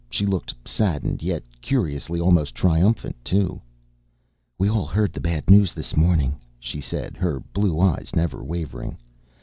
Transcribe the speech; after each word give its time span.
She 0.09 0.25
looked 0.25 0.55
saddened 0.65 1.21
yet, 1.21 1.43
curiously, 1.61 2.19
almost 2.19 2.55
triumphant 2.55 3.15
too. 3.23 3.61
"We 4.57 4.67
all 4.67 4.87
heard 4.87 5.13
the 5.13 5.19
bad 5.19 5.47
news 5.47 5.75
this 5.75 5.95
morning," 5.95 6.39
she 6.59 6.81
said, 6.81 7.17
her 7.17 7.39
blue 7.39 7.79
eyes 7.79 8.09
never 8.15 8.43
wavering. 8.43 8.97